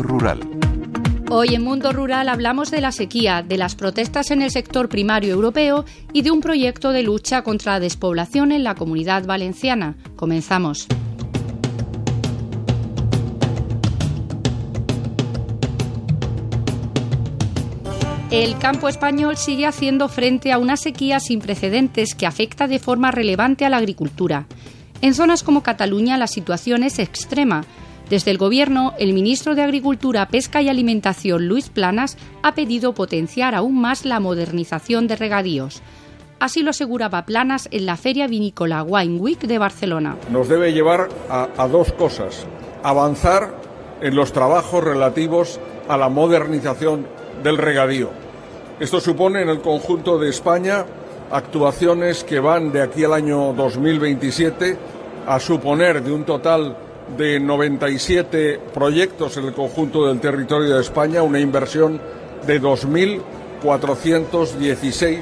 [0.00, 0.40] Rural.
[1.28, 5.34] Hoy en Mundo Rural hablamos de la sequía, de las protestas en el sector primario
[5.34, 9.96] europeo y de un proyecto de lucha contra la despoblación en la comunidad valenciana.
[10.16, 10.86] Comenzamos.
[18.30, 23.10] El campo español sigue haciendo frente a una sequía sin precedentes que afecta de forma
[23.10, 24.46] relevante a la agricultura.
[25.02, 27.64] En zonas como Cataluña la situación es extrema.
[28.08, 33.54] Desde el Gobierno, el ministro de Agricultura, Pesca y Alimentación, Luis Planas, ha pedido potenciar
[33.54, 35.82] aún más la modernización de regadíos.
[36.40, 40.16] Así lo aseguraba Planas en la Feria Vinícola Wine Week de Barcelona.
[40.30, 42.46] Nos debe llevar a, a dos cosas.
[42.82, 43.54] Avanzar
[44.00, 47.06] en los trabajos relativos a la modernización
[47.42, 48.22] del regadío
[48.82, 50.84] esto supone en el conjunto de España
[51.30, 54.76] actuaciones que van de aquí al año 2027
[55.24, 56.76] a suponer de un total
[57.16, 62.00] de 97 proyectos en el conjunto del territorio de España una inversión
[62.46, 65.18] de 2.416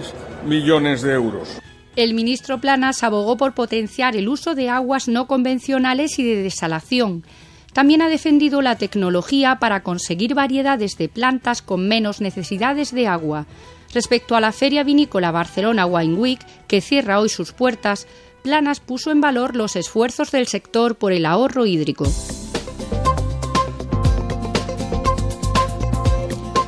[0.47, 1.61] millones de euros.
[1.97, 7.25] El ministro Planas abogó por potenciar el uso de aguas no convencionales y de desalación
[7.73, 13.47] también ha defendido la tecnología para conseguir variedades de plantas con menos necesidades de agua.
[13.95, 18.06] Respecto a la Feria Vinícola Barcelona Wine Week, que cierra hoy sus puertas,
[18.42, 22.06] Planas puso en valor los esfuerzos del sector por el ahorro hídrico.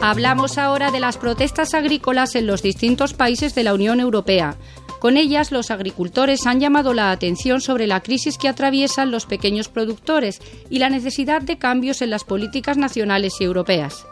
[0.03, 4.57] Hablamos ahora de las protestas agrícolas en los distintos países de la Unión Europea.
[4.99, 9.69] Con ellas, los agricultores han llamado la atención sobre la crisis que atraviesan los pequeños
[9.69, 14.05] productores y la necesidad de cambios en las políticas nacionales y europeas.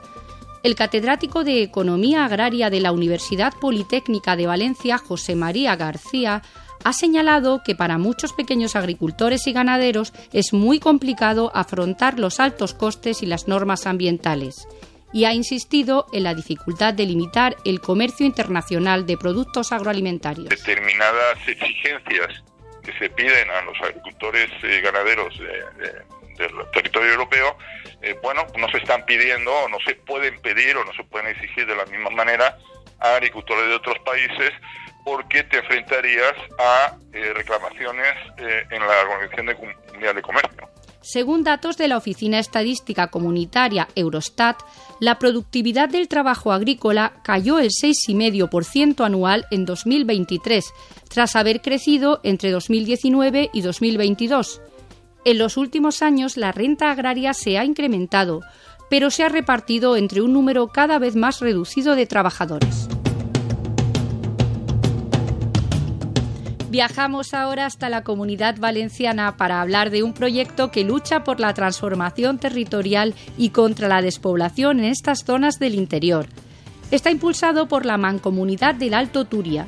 [0.63, 6.43] El catedrático de Economía Agraria de la Universidad Politécnica de Valencia, José María García,
[6.85, 12.75] ha señalado que para muchos pequeños agricultores y ganaderos es muy complicado afrontar los altos
[12.75, 14.67] costes y las normas ambientales
[15.13, 20.49] y ha insistido en la dificultad de limitar el comercio internacional de productos agroalimentarios.
[20.49, 22.45] Determinadas exigencias
[22.83, 27.57] que se piden a los agricultores y ganaderos del territorio europeo,
[28.03, 31.29] eh, bueno, no se están pidiendo o no se pueden pedir o no se pueden
[31.29, 32.57] exigir de la misma manera
[33.01, 34.53] a agricultores de otros países
[35.05, 40.69] porque te enfrentarías a eh, reclamaciones eh, en la Organización Mundial de Comercio.
[41.03, 44.59] Según datos de la Oficina Estadística Comunitaria Eurostat,
[45.01, 50.73] la productividad del trabajo agrícola cayó el 6,5% anual en 2023,
[51.09, 54.61] tras haber crecido entre 2019 y 2022.
[55.25, 58.43] En los últimos años la renta agraria se ha incrementado,
[58.91, 62.90] pero se ha repartido entre un número cada vez más reducido de trabajadores.
[66.71, 71.53] Viajamos ahora hasta la comunidad valenciana para hablar de un proyecto que lucha por la
[71.53, 76.27] transformación territorial y contra la despoblación en estas zonas del interior.
[76.93, 79.67] Está impulsado por la Mancomunidad del Alto Turia.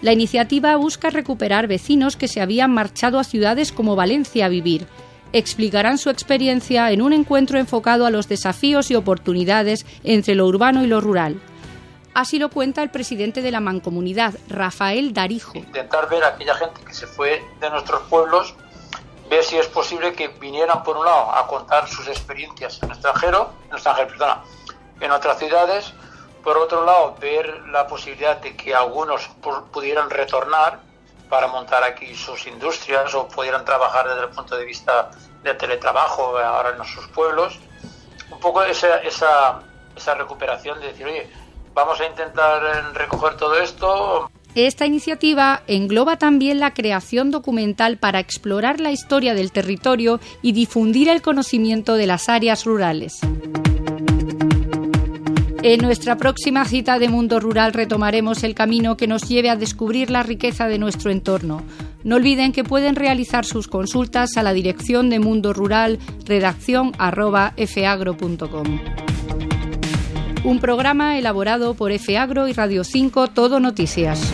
[0.00, 4.86] La iniciativa busca recuperar vecinos que se habían marchado a ciudades como Valencia a vivir.
[5.34, 10.82] Explicarán su experiencia en un encuentro enfocado a los desafíos y oportunidades entre lo urbano
[10.84, 11.38] y lo rural.
[12.14, 15.56] Así lo cuenta el presidente de la mancomunidad, Rafael Darijo.
[15.56, 18.54] Intentar ver a aquella gente que se fue de nuestros pueblos,
[19.30, 23.52] ver si es posible que vinieran por un lado a contar sus experiencias en extranjero,
[23.68, 24.42] en extranjero, perdona,
[25.00, 25.92] en otras ciudades,
[26.42, 29.28] por otro lado ver la posibilidad de que algunos
[29.72, 30.80] pudieran retornar
[31.28, 35.10] para montar aquí sus industrias o pudieran trabajar desde el punto de vista
[35.44, 37.58] de teletrabajo ahora en sus pueblos.
[38.30, 39.60] Un poco esa, esa,
[39.96, 41.30] esa recuperación de decir, oye,
[41.74, 44.30] Vamos a intentar eh, recoger todo esto.
[44.54, 51.08] Esta iniciativa engloba también la creación documental para explorar la historia del territorio y difundir
[51.08, 53.20] el conocimiento de las áreas rurales.
[55.62, 60.10] En nuestra próxima cita de Mundo Rural retomaremos el camino que nos lleve a descubrir
[60.10, 61.62] la riqueza de nuestro entorno.
[62.02, 66.92] No olviden que pueden realizar sus consultas a la dirección de Mundo Rural, redacción
[70.44, 74.32] un programa elaborado por F Agro y Radio 5 Todo Noticias.